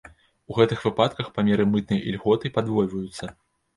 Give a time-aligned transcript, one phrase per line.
[0.53, 3.35] У гэтых выпадках памеры мытнай ільготы падвойваюцца.